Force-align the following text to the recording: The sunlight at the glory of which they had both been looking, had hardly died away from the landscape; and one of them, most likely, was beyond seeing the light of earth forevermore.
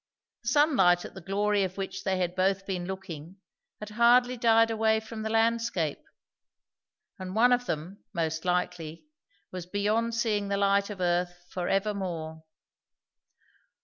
The 0.41 0.47
sunlight 0.49 1.05
at 1.05 1.13
the 1.13 1.21
glory 1.21 1.63
of 1.63 1.77
which 1.77 2.03
they 2.03 2.17
had 2.17 2.33
both 2.35 2.65
been 2.65 2.85
looking, 2.87 3.35
had 3.79 3.89
hardly 3.91 4.35
died 4.35 4.71
away 4.71 4.99
from 4.99 5.21
the 5.21 5.29
landscape; 5.29 6.01
and 7.19 7.35
one 7.35 7.51
of 7.51 7.67
them, 7.67 8.03
most 8.11 8.43
likely, 8.43 9.05
was 9.51 9.67
beyond 9.67 10.15
seeing 10.15 10.47
the 10.47 10.57
light 10.57 10.89
of 10.89 11.01
earth 11.01 11.45
forevermore. 11.51 12.41